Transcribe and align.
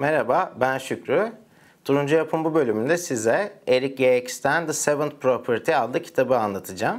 Merhaba, 0.00 0.52
ben 0.60 0.78
Şükrü. 0.78 1.32
Turuncu 1.84 2.16
Yapım 2.16 2.44
bu 2.44 2.54
bölümünde 2.54 2.96
size 2.96 3.52
Eric 3.68 4.04
Yax'ten 4.04 4.66
The 4.66 4.72
Seventh 4.72 5.16
Property 5.20 5.74
adlı 5.74 6.02
kitabı 6.02 6.38
anlatacağım. 6.38 6.98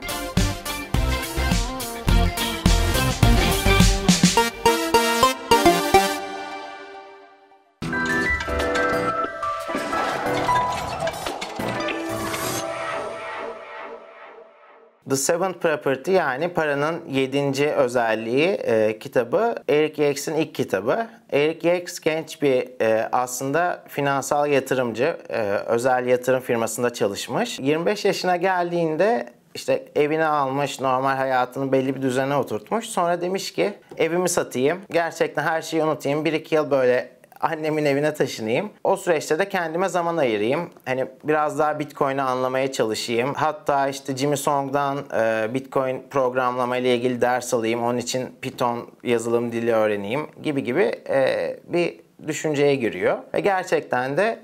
The 15.09 15.15
Seventh 15.15 15.59
Property 15.59 16.11
yani 16.11 16.49
paranın 16.49 17.01
yedinci 17.09 17.71
özelliği 17.71 18.47
e, 18.47 18.99
kitabı 18.99 19.55
Eric 19.69 20.03
Yax'in 20.03 20.35
ilk 20.35 20.55
kitabı. 20.55 21.07
Eric 21.31 21.69
Yax 21.69 21.99
genç 21.99 22.41
bir 22.41 22.81
e, 22.81 23.09
aslında 23.11 23.83
finansal 23.87 24.51
yatırımcı, 24.51 25.17
e, 25.29 25.41
özel 25.65 26.07
yatırım 26.07 26.41
firmasında 26.41 26.93
çalışmış. 26.93 27.59
25 27.59 28.05
yaşına 28.05 28.35
geldiğinde 28.35 29.29
işte 29.55 29.85
evini 29.95 30.25
almış, 30.25 30.81
normal 30.81 31.15
hayatını 31.15 31.71
belli 31.71 31.95
bir 31.95 32.01
düzene 32.01 32.35
oturtmuş. 32.35 32.85
Sonra 32.85 33.21
demiş 33.21 33.53
ki 33.53 33.73
evimi 33.97 34.29
satayım, 34.29 34.79
gerçekten 34.91 35.43
her 35.43 35.61
şeyi 35.61 35.83
unutayım. 35.83 36.25
1-2 36.25 36.55
yıl 36.55 36.71
böyle 36.71 37.18
annemin 37.39 37.85
evine 37.85 38.13
taşınayım. 38.13 38.69
O 38.83 38.97
süreçte 38.97 39.39
de 39.39 39.49
kendime 39.49 39.89
zaman 39.89 40.17
ayırayım. 40.17 40.69
Hani 40.85 41.05
biraz 41.23 41.59
daha 41.59 41.79
Bitcoin'i 41.79 42.21
anlamaya 42.21 42.71
çalışayım. 42.71 43.33
Hatta 43.33 43.87
işte 43.87 44.17
Jimmy 44.17 44.37
Song'dan 44.37 44.97
e, 45.17 45.53
Bitcoin 45.53 46.03
programlama 46.09 46.77
ile 46.77 46.95
ilgili 46.95 47.21
ders 47.21 47.53
alayım. 47.53 47.83
Onun 47.83 47.97
için 47.97 48.29
Python 48.41 48.87
yazılım 49.03 49.51
dili 49.51 49.73
öğreneyim 49.73 50.27
gibi 50.43 50.63
gibi 50.63 50.91
e, 51.09 51.55
bir 51.67 51.99
düşünceye 52.27 52.75
giriyor. 52.75 53.17
Ve 53.33 53.39
gerçekten 53.39 54.17
de 54.17 54.39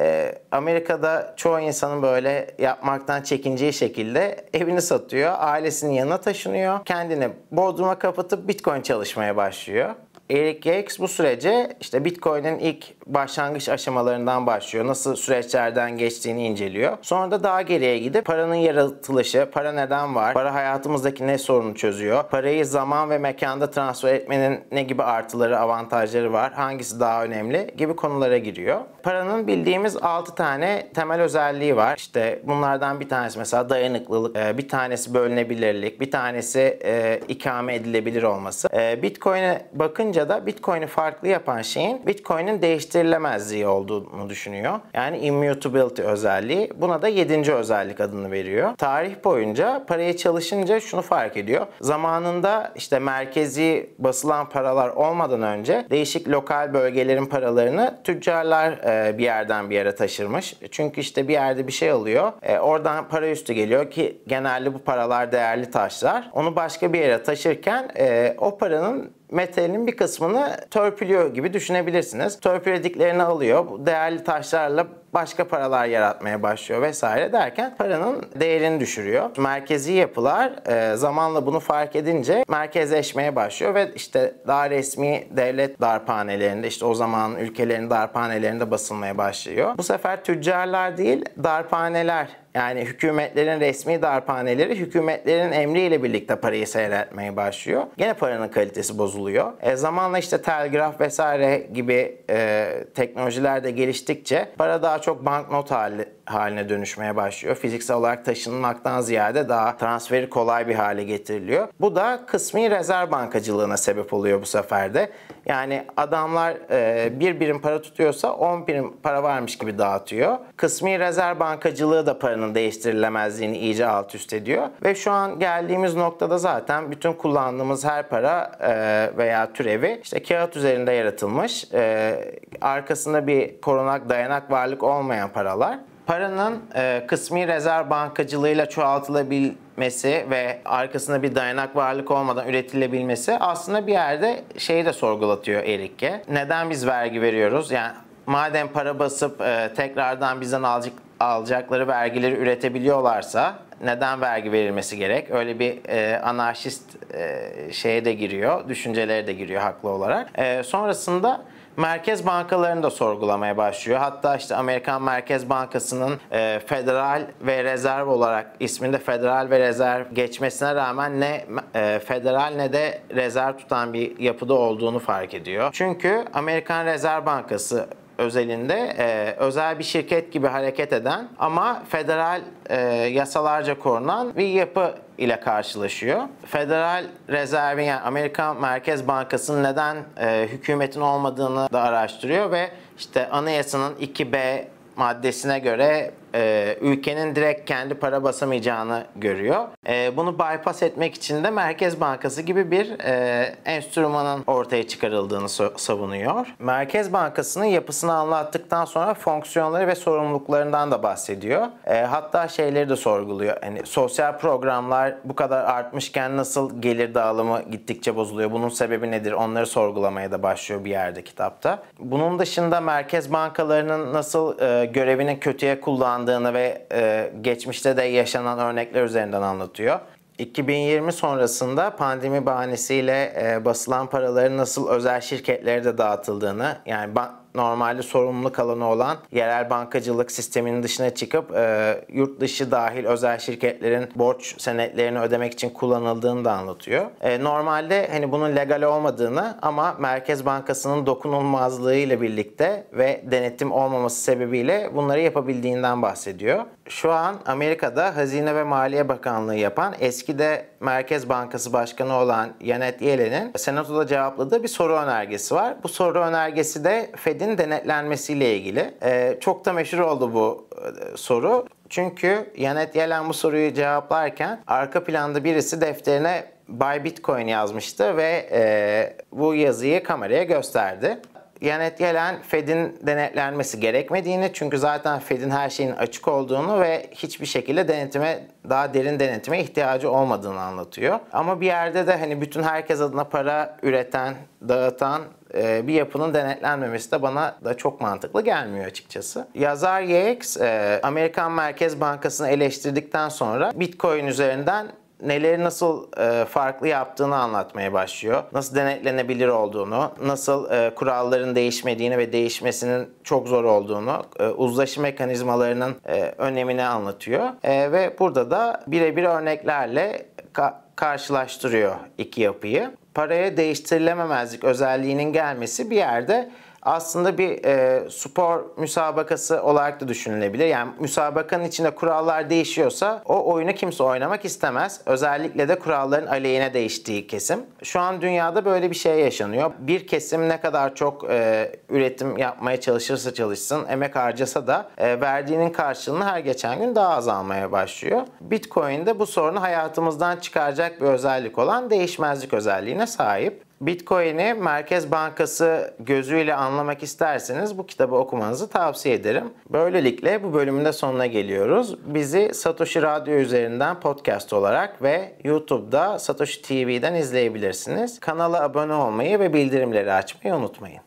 e, 0.00 0.34
Amerika'da 0.52 1.34
çoğu 1.36 1.60
insanın 1.60 2.02
böyle 2.02 2.50
yapmaktan 2.58 3.22
çekineceği 3.22 3.72
şekilde 3.72 4.44
evini 4.52 4.82
satıyor, 4.82 5.32
ailesinin 5.38 5.92
yanına 5.92 6.20
taşınıyor, 6.20 6.84
kendini 6.84 7.28
bodruma 7.50 7.98
kapatıp 7.98 8.48
Bitcoin 8.48 8.82
çalışmaya 8.82 9.36
başlıyor. 9.36 9.94
Eric 10.32 10.70
Yax 10.70 10.98
bu 10.98 11.08
sürece 11.08 11.76
işte 11.80 12.04
Bitcoin'in 12.04 12.58
ilk 12.58 12.84
başlangıç 13.06 13.68
aşamalarından 13.68 14.46
başlıyor. 14.46 14.86
Nasıl 14.86 15.16
süreçlerden 15.16 15.98
geçtiğini 15.98 16.46
inceliyor. 16.46 16.98
Sonra 17.02 17.30
da 17.30 17.42
daha 17.42 17.62
geriye 17.62 17.98
gidip 17.98 18.24
paranın 18.24 18.54
yaratılışı, 18.54 19.48
para 19.52 19.72
neden 19.72 20.14
var, 20.14 20.34
para 20.34 20.54
hayatımızdaki 20.54 21.26
ne 21.26 21.38
sorunu 21.38 21.74
çözüyor, 21.74 22.22
parayı 22.22 22.66
zaman 22.66 23.10
ve 23.10 23.18
mekanda 23.18 23.70
transfer 23.70 24.14
etmenin 24.14 24.60
ne 24.72 24.82
gibi 24.82 25.02
artıları, 25.02 25.58
avantajları 25.58 26.32
var, 26.32 26.52
hangisi 26.52 27.00
daha 27.00 27.24
önemli 27.24 27.74
gibi 27.76 27.96
konulara 27.96 28.38
giriyor. 28.38 28.80
Paranın 29.02 29.46
bildiğimiz 29.46 29.96
6 29.96 30.34
tane 30.34 30.86
temel 30.94 31.20
özelliği 31.20 31.76
var. 31.76 31.96
İşte 31.96 32.42
bunlardan 32.44 33.00
bir 33.00 33.08
tanesi 33.08 33.38
mesela 33.38 33.68
dayanıklılık, 33.68 34.36
e, 34.36 34.58
bir 34.58 34.68
tanesi 34.68 35.14
bölünebilirlik, 35.14 36.00
bir 36.00 36.10
tanesi 36.10 36.78
e, 36.84 37.20
ikame 37.28 37.74
edilebilir 37.74 38.22
olması. 38.22 38.68
E, 38.74 39.02
Bitcoin'e 39.02 39.62
bakınca 39.72 40.21
da 40.28 40.46
Bitcoin'i 40.46 40.86
farklı 40.86 41.28
yapan 41.28 41.62
şeyin 41.62 42.06
Bitcoin'in 42.06 42.62
değiştirilemezliği 42.62 43.66
olduğunu 43.66 44.28
düşünüyor. 44.30 44.80
Yani 44.94 45.18
immutability 45.18 46.02
özelliği. 46.02 46.70
Buna 46.76 47.02
da 47.02 47.08
7. 47.08 47.52
özellik 47.52 48.00
adını 48.00 48.30
veriyor. 48.30 48.76
Tarih 48.78 49.24
boyunca 49.24 49.84
parayı 49.86 50.16
çalışınca 50.16 50.80
şunu 50.80 51.02
fark 51.02 51.36
ediyor. 51.36 51.66
Zamanında 51.80 52.72
işte 52.76 52.98
merkezi 52.98 53.90
basılan 53.98 54.48
paralar 54.48 54.88
olmadan 54.88 55.42
önce 55.42 55.86
değişik 55.90 56.28
lokal 56.28 56.74
bölgelerin 56.74 57.26
paralarını 57.26 57.98
tüccarlar 58.04 58.78
bir 59.18 59.24
yerden 59.24 59.70
bir 59.70 59.74
yere 59.74 59.94
taşırmış. 59.94 60.56
Çünkü 60.70 61.00
işte 61.00 61.28
bir 61.28 61.32
yerde 61.32 61.66
bir 61.66 61.72
şey 61.72 61.90
alıyor. 61.90 62.32
Oradan 62.60 63.08
para 63.08 63.28
üstü 63.28 63.52
geliyor 63.52 63.90
ki 63.90 64.22
genelde 64.26 64.74
bu 64.74 64.78
paralar 64.78 65.32
değerli 65.32 65.70
taşlar. 65.70 66.30
Onu 66.32 66.56
başka 66.56 66.92
bir 66.92 66.98
yere 66.98 67.22
taşırken 67.22 67.90
o 68.38 68.58
paranın 68.58 69.10
metalin 69.32 69.86
bir 69.86 69.96
kısmını 69.96 70.56
törpülüyor 70.70 71.34
gibi 71.34 71.52
düşünebilirsiniz. 71.52 72.40
Törpülediklerini 72.40 73.22
alıyor. 73.22 73.86
Değerli 73.86 74.24
taşlarla 74.24 74.86
başka 75.14 75.48
paralar 75.48 75.86
yaratmaya 75.86 76.42
başlıyor 76.42 76.82
vesaire 76.82 77.32
derken 77.32 77.74
paranın 77.78 78.22
değerini 78.40 78.80
düşürüyor. 78.80 79.30
Merkezi 79.38 79.92
yapılar 79.92 80.52
e, 80.66 80.96
zamanla 80.96 81.46
bunu 81.46 81.60
fark 81.60 81.96
edince 81.96 82.44
merkezleşmeye 82.48 83.36
başlıyor 83.36 83.74
ve 83.74 83.90
işte 83.94 84.34
daha 84.46 84.70
resmi 84.70 85.26
devlet 85.30 85.80
darphanelerinde 85.80 86.68
işte 86.68 86.84
o 86.84 86.94
zaman 86.94 87.36
ülkelerin 87.36 87.90
darphanelerinde 87.90 88.70
basılmaya 88.70 89.18
başlıyor. 89.18 89.74
Bu 89.78 89.82
sefer 89.82 90.24
tüccarlar 90.24 90.96
değil 90.96 91.24
darphaneler 91.44 92.28
yani 92.54 92.80
hükümetlerin 92.80 93.60
resmi 93.60 94.02
darphaneleri 94.02 94.78
hükümetlerin 94.78 95.52
emriyle 95.52 96.02
birlikte 96.02 96.36
parayı 96.36 96.66
seyretmeye 96.66 97.36
başlıyor. 97.36 97.82
Gene 97.96 98.14
paranın 98.14 98.48
kalitesi 98.48 98.98
bozuluyor. 98.98 99.52
E, 99.62 99.76
zamanla 99.76 100.18
işte 100.18 100.42
telgraf 100.42 101.00
vesaire 101.00 101.66
gibi 101.74 102.18
e, 102.30 102.68
teknolojiler 102.94 103.64
de 103.64 103.70
geliştikçe 103.70 104.48
para 104.58 104.82
daha 104.82 105.00
çok 105.02 105.26
banknot 105.26 105.70
hali, 105.70 106.08
haline 106.26 106.68
dönüşmeye 106.68 107.16
başlıyor. 107.16 107.56
Fiziksel 107.56 107.96
olarak 107.96 108.24
taşınmaktan 108.24 109.00
ziyade 109.00 109.48
daha 109.48 109.76
transferi 109.76 110.30
kolay 110.30 110.68
bir 110.68 110.74
hale 110.74 111.04
getiriliyor. 111.04 111.68
Bu 111.80 111.96
da 111.96 112.20
kısmi 112.26 112.70
rezerv 112.70 113.10
bankacılığına 113.10 113.76
sebep 113.76 114.12
oluyor 114.12 114.42
bu 114.42 114.46
sefer 114.46 114.94
de. 114.94 115.10
Yani 115.46 115.84
adamlar 115.96 116.56
e, 116.70 117.12
bir 117.20 117.40
birim 117.40 117.60
para 117.60 117.82
tutuyorsa 117.82 118.32
10 118.32 118.66
birim 118.66 118.92
para 119.02 119.22
varmış 119.22 119.58
gibi 119.58 119.78
dağıtıyor. 119.78 120.38
Kısmi 120.56 120.98
rezerv 120.98 121.40
bankacılığı 121.40 122.06
da 122.06 122.18
paranın 122.18 122.54
değiştirilemezliğini 122.54 123.58
iyice 123.58 123.86
alt 123.86 124.14
üst 124.14 124.32
ediyor. 124.32 124.68
Ve 124.84 124.94
şu 124.94 125.10
an 125.10 125.38
geldiğimiz 125.38 125.94
noktada 125.94 126.38
zaten 126.38 126.90
bütün 126.90 127.12
kullandığımız 127.12 127.84
her 127.84 128.08
para 128.08 128.52
e, 128.60 128.70
veya 129.18 129.52
türevi 129.52 130.00
işte 130.02 130.22
kağıt 130.22 130.56
üzerinde 130.56 130.92
yaratılmış. 130.92 131.72
E, 131.74 132.14
arkasında 132.60 133.26
bir 133.26 133.60
korunak 133.60 134.08
dayanak 134.08 134.50
varlık 134.50 134.82
olmayan 134.82 135.28
paralar 135.28 135.78
paranın 136.06 136.62
e, 136.74 137.04
kısmi 137.06 137.48
rezerv 137.48 137.90
bankacılığıyla 137.90 138.68
çoğaltılabilmesi 138.68 140.26
ve 140.30 140.58
arkasında 140.64 141.22
bir 141.22 141.34
dayanak 141.34 141.76
varlık 141.76 142.10
olmadan 142.10 142.48
üretilebilmesi 142.48 143.36
aslında 143.40 143.86
bir 143.86 143.92
yerde 143.92 144.44
şeyi 144.58 144.84
de 144.84 144.92
sorgulatıyor 144.92 145.62
Erik'e. 145.62 146.22
Neden 146.28 146.70
biz 146.70 146.86
vergi 146.86 147.22
veriyoruz? 147.22 147.70
Yani 147.70 147.92
madem 148.26 148.68
para 148.68 148.98
basıp 148.98 149.40
e, 149.40 149.70
tekrardan 149.76 150.40
bizden 150.40 150.62
alacak, 150.62 150.94
alacakları 151.20 151.88
vergileri 151.88 152.34
üretebiliyorlarsa 152.34 153.54
neden 153.84 154.20
vergi 154.20 154.52
verilmesi 154.52 154.96
gerek? 154.96 155.30
Öyle 155.30 155.58
bir 155.58 155.88
e, 155.88 156.20
anarşist 156.20 157.12
e, 157.14 157.52
şeye 157.72 158.04
de 158.04 158.12
giriyor, 158.12 158.68
düşüncelere 158.68 159.26
de 159.26 159.32
giriyor 159.32 159.62
haklı 159.62 159.88
olarak. 159.88 160.28
E, 160.38 160.62
sonrasında 160.62 161.42
merkez 161.76 162.26
bankalarını 162.26 162.82
da 162.82 162.90
sorgulamaya 162.90 163.56
başlıyor. 163.56 163.98
Hatta 163.98 164.36
işte 164.36 164.56
Amerikan 164.56 165.02
Merkez 165.02 165.50
Bankası'nın 165.50 166.20
e, 166.32 166.60
federal 166.66 167.22
ve 167.40 167.64
rezerv 167.64 168.08
olarak 168.08 168.46
isminde 168.60 168.98
federal 168.98 169.50
ve 169.50 169.58
rezerv 169.58 170.04
geçmesine 170.12 170.74
rağmen 170.74 171.20
ne 171.20 171.44
e, 171.74 171.98
federal 171.98 172.52
ne 172.56 172.72
de 172.72 173.00
rezerv 173.14 173.56
tutan 173.56 173.92
bir 173.92 174.18
yapıda 174.18 174.54
olduğunu 174.54 174.98
fark 174.98 175.34
ediyor. 175.34 175.68
Çünkü 175.72 176.24
Amerikan 176.34 176.86
Rezerv 176.86 177.26
Bankası 177.26 177.86
özelinde 178.18 178.94
e, 178.98 179.34
özel 179.38 179.78
bir 179.78 179.84
şirket 179.84 180.32
gibi 180.32 180.46
hareket 180.46 180.92
eden 180.92 181.28
ama 181.38 181.82
federal 181.88 182.40
e, 182.70 182.80
yasalarca 182.92 183.78
korunan 183.78 184.36
bir 184.36 184.46
yapı 184.46 184.94
ile 185.18 185.40
karşılaşıyor. 185.40 186.22
Federal 186.46 187.04
Rezervin 187.28 187.82
yani 187.82 188.00
Amerikan 188.00 188.60
Merkez 188.60 189.08
Bankası'nın 189.08 189.62
neden 189.62 189.96
e, 190.20 190.48
hükümetin 190.52 191.00
olmadığını 191.00 191.68
da 191.72 191.80
araştırıyor 191.82 192.50
ve 192.50 192.70
işte 192.98 193.28
anayasanın 193.30 193.94
2B 193.94 194.64
maddesine 194.96 195.58
göre 195.58 196.10
e, 196.34 196.76
ülkenin 196.80 197.36
direkt 197.36 197.68
kendi 197.68 197.94
para 197.94 198.22
basamayacağını 198.22 199.04
görüyor. 199.16 199.68
E, 199.88 200.16
bunu 200.16 200.38
bypass 200.38 200.82
etmek 200.82 201.14
için 201.14 201.44
de 201.44 201.50
Merkez 201.50 202.00
Bankası 202.00 202.42
gibi 202.42 202.70
bir 202.70 203.00
e, 203.00 203.54
enstrümanın 203.64 204.44
ortaya 204.46 204.88
çıkarıldığını 204.88 205.48
savunuyor. 205.78 206.54
Merkez 206.58 207.12
Bankası'nın 207.12 207.64
yapısını 207.64 208.14
anlattıktan 208.14 208.84
sonra 208.84 209.14
fonksiyonları 209.14 209.86
ve 209.86 209.94
sorumluluklarından 209.94 210.90
da 210.90 211.02
bahsediyor. 211.02 211.66
E, 211.86 212.00
hatta 212.00 212.48
şeyleri 212.48 212.88
de 212.88 212.96
sorguluyor. 212.96 213.56
Hani 213.62 213.86
sosyal 213.86 214.38
programlar 214.38 215.14
bu 215.24 215.34
kadar 215.34 215.64
artmışken 215.64 216.36
nasıl 216.36 216.82
gelir 216.82 217.14
dağılımı 217.14 217.62
gittikçe 217.70 218.16
bozuluyor? 218.16 218.52
Bunun 218.52 218.68
sebebi 218.68 219.10
nedir? 219.10 219.32
Onları 219.32 219.66
sorgulamaya 219.66 220.30
da 220.30 220.42
başlıyor 220.42 220.84
bir 220.84 220.90
yerde 220.90 221.24
kitapta. 221.24 221.82
Bunun 221.98 222.38
dışında 222.38 222.80
merkez 222.80 223.32
bankalarının 223.32 224.12
nasıl 224.12 224.60
e, 224.60 224.84
görevini 224.84 225.40
kötüye 225.40 225.80
kullandığını 225.80 226.54
ve 226.54 226.86
e, 226.92 227.32
geçmişte 227.40 227.96
de 227.96 228.02
yaşanan 228.02 228.58
örnekler 228.58 229.04
üzerinden 229.04 229.42
anlatıyor. 229.42 229.71
anlatıyor. 229.72 230.00
2020 230.42 231.12
sonrasında 231.12 231.96
pandemi 231.96 232.46
bahanesiyle 232.46 233.32
e, 233.36 233.64
basılan 233.64 234.06
paraların 234.06 234.56
nasıl 234.56 234.88
özel 234.88 235.20
şirketlere 235.20 235.84
de 235.84 235.98
dağıtıldığını 235.98 236.76
yani 236.86 237.14
normalde 237.54 238.02
sorumluluk 238.02 238.58
alanı 238.58 238.88
olan 238.88 239.16
yerel 239.32 239.70
bankacılık 239.70 240.30
sisteminin 240.32 240.82
dışına 240.82 241.14
çıkıp 241.14 241.56
e, 241.56 242.04
yurt 242.08 242.40
dışı 242.40 242.70
dahil 242.70 243.04
özel 243.04 243.38
şirketlerin 243.38 244.08
borç 244.14 244.62
senetlerini 244.62 245.20
ödemek 245.20 245.52
için 245.52 245.70
kullanıldığını 245.70 246.44
da 246.44 246.52
anlatıyor. 246.52 247.06
E, 247.20 247.44
normalde 247.44 248.08
hani 248.12 248.32
bunun 248.32 248.56
legal 248.56 248.82
olmadığını 248.82 249.58
ama 249.62 249.96
Merkez 249.98 250.46
Bankası'nın 250.46 251.06
dokunulmazlığı 251.06 251.94
ile 251.94 252.20
birlikte 252.20 252.86
ve 252.92 253.22
denetim 253.30 253.72
olmaması 253.72 254.22
sebebiyle 254.22 254.90
bunları 254.94 255.20
yapabildiğinden 255.20 256.02
bahsediyor. 256.02 256.64
Şu 256.88 257.12
an 257.12 257.36
Amerika'da 257.46 258.16
Hazine 258.16 258.54
ve 258.54 258.64
Maliye 258.64 259.08
Bakanlığı 259.08 259.56
yapan 259.56 259.94
eski 260.00 260.31
de 260.38 260.66
Merkez 260.80 261.28
Bankası 261.28 261.72
Başkanı 261.72 262.14
olan 262.14 262.48
Janet 262.60 263.02
Yellen'in 263.02 263.52
Senato'da 263.56 264.06
cevapladığı 264.06 264.62
bir 264.62 264.68
soru 264.68 264.92
önergesi 264.96 265.54
var. 265.54 265.74
Bu 265.82 265.88
soru 265.88 266.18
önergesi 266.18 266.84
de 266.84 267.10
Fed'in 267.16 267.58
denetlenmesiyle 267.58 268.56
ilgili. 268.56 268.94
Ee, 269.02 269.38
çok 269.40 269.64
da 269.64 269.72
meşhur 269.72 269.98
oldu 269.98 270.34
bu 270.34 270.68
e, 270.76 271.16
soru. 271.16 271.66
Çünkü 271.88 272.50
Janet 272.56 272.96
Yellen 272.96 273.28
bu 273.28 273.34
soruyu 273.34 273.74
cevaplarken 273.74 274.60
arka 274.66 275.04
planda 275.04 275.44
birisi 275.44 275.80
defterine 275.80 276.44
Buy 276.68 277.04
Bitcoin 277.04 277.46
yazmıştı 277.46 278.16
ve 278.16 278.48
e, 278.52 279.16
bu 279.32 279.54
yazıyı 279.54 280.02
kameraya 280.02 280.42
gösterdi. 280.42 281.18
Janet 281.62 282.00
Yellen 282.00 282.42
Fed'in 282.42 282.96
denetlenmesi 283.02 283.80
gerekmediğini 283.80 284.50
çünkü 284.52 284.78
zaten 284.78 285.18
Fed'in 285.18 285.50
her 285.50 285.70
şeyin 285.70 285.92
açık 285.92 286.28
olduğunu 286.28 286.80
ve 286.80 287.06
hiçbir 287.10 287.46
şekilde 287.46 287.88
denetime 287.88 288.46
daha 288.70 288.94
derin 288.94 289.20
denetime 289.20 289.60
ihtiyacı 289.60 290.10
olmadığını 290.10 290.60
anlatıyor. 290.60 291.18
Ama 291.32 291.60
bir 291.60 291.66
yerde 291.66 292.06
de 292.06 292.16
hani 292.16 292.40
bütün 292.40 292.62
herkes 292.62 293.00
adına 293.00 293.24
para 293.24 293.76
üreten, 293.82 294.34
dağıtan 294.68 295.22
e, 295.54 295.86
bir 295.86 295.94
yapının 295.94 296.34
denetlenmemesi 296.34 297.12
de 297.12 297.22
bana 297.22 297.56
da 297.64 297.76
çok 297.76 298.00
mantıklı 298.00 298.44
gelmiyor 298.44 298.86
açıkçası. 298.86 299.46
Yazar 299.54 300.00
Yates, 300.00 300.56
e, 300.56 301.00
Amerikan 301.02 301.52
Merkez 301.52 302.00
Bankası'nı 302.00 302.48
eleştirdikten 302.48 303.28
sonra 303.28 303.72
Bitcoin 303.74 304.26
üzerinden 304.26 304.86
neleri 305.22 305.64
nasıl 305.64 306.06
e, 306.18 306.44
farklı 306.44 306.88
yaptığını 306.88 307.36
anlatmaya 307.36 307.92
başlıyor. 307.92 308.42
Nasıl 308.52 308.76
denetlenebilir 308.76 309.48
olduğunu, 309.48 310.10
nasıl 310.24 310.70
e, 310.70 310.94
kuralların 310.94 311.54
değişmediğini 311.54 312.18
ve 312.18 312.32
değişmesinin 312.32 313.08
çok 313.24 313.48
zor 313.48 313.64
olduğunu, 313.64 314.22
e, 314.40 314.46
uzlaşı 314.46 315.00
mekanizmalarının 315.00 315.96
e, 316.06 316.34
önemini 316.38 316.82
anlatıyor. 316.82 317.48
E, 317.62 317.92
ve 317.92 318.16
burada 318.18 318.50
da 318.50 318.84
birebir 318.86 319.24
örneklerle 319.24 320.26
ka- 320.54 320.74
karşılaştırıyor 320.96 321.94
iki 322.18 322.40
yapıyı. 322.40 322.90
Paraya 323.14 323.56
değiştirilememezlik 323.56 324.64
özelliğinin 324.64 325.32
gelmesi 325.32 325.90
bir 325.90 325.96
yerde 325.96 326.50
aslında 326.82 327.38
bir 327.38 327.64
e, 327.64 328.10
spor 328.10 328.64
müsabakası 328.76 329.62
olarak 329.62 330.00
da 330.00 330.08
düşünülebilir. 330.08 330.66
Yani 330.66 330.92
müsabakanın 330.98 331.64
içinde 331.64 331.90
kurallar 331.90 332.50
değişiyorsa 332.50 333.22
o 333.26 333.52
oyunu 333.52 333.72
kimse 333.72 334.02
oynamak 334.02 334.44
istemez. 334.44 335.00
Özellikle 335.06 335.68
de 335.68 335.78
kuralların 335.78 336.26
aleyhine 336.26 336.74
değiştiği 336.74 337.26
kesim. 337.26 337.60
Şu 337.82 338.00
an 338.00 338.20
dünyada 338.20 338.64
böyle 338.64 338.90
bir 338.90 338.96
şey 338.96 339.20
yaşanıyor. 339.20 339.72
Bir 339.78 340.06
kesim 340.06 340.48
ne 340.48 340.60
kadar 340.60 340.94
çok 340.94 341.30
e, 341.30 341.70
üretim 341.88 342.38
yapmaya 342.38 342.80
çalışırsa 342.80 343.34
çalışsın, 343.34 343.86
emek 343.88 344.16
harcasa 344.16 344.66
da 344.66 344.90
e, 344.98 345.20
verdiğinin 345.20 345.70
karşılığını 345.70 346.24
her 346.24 346.38
geçen 346.38 346.78
gün 346.78 346.94
daha 346.94 347.16
azalmaya 347.16 347.72
başlıyor. 347.72 348.22
Bitcoin 348.40 349.06
de 349.06 349.18
bu 349.18 349.26
sorunu 349.26 349.62
hayatımızdan 349.62 350.36
çıkaracak 350.36 351.00
bir 351.00 351.06
özellik 351.06 351.58
olan 351.58 351.90
değişmezlik 351.90 352.54
özelliğine 352.54 353.06
sahip. 353.06 353.71
Bitcoin'i 353.82 354.54
Merkez 354.54 355.10
Bankası 355.10 355.94
gözüyle 355.98 356.54
anlamak 356.54 357.02
isterseniz 357.02 357.78
bu 357.78 357.86
kitabı 357.86 358.14
okumanızı 358.14 358.70
tavsiye 358.70 359.14
ederim. 359.14 359.44
Böylelikle 359.70 360.42
bu 360.42 360.54
bölümün 360.54 360.84
de 360.84 360.92
sonuna 360.92 361.26
geliyoruz. 361.26 361.96
Bizi 362.14 362.54
Satoshi 362.54 363.02
Radyo 363.02 363.34
üzerinden 363.34 364.00
podcast 364.00 364.52
olarak 364.52 365.02
ve 365.02 365.32
YouTube'da 365.44 366.18
Satoshi 366.18 366.62
TV'den 366.62 367.14
izleyebilirsiniz. 367.14 368.20
Kanala 368.20 368.62
abone 368.62 368.94
olmayı 368.94 369.40
ve 369.40 369.52
bildirimleri 369.52 370.12
açmayı 370.12 370.54
unutmayın. 370.56 371.00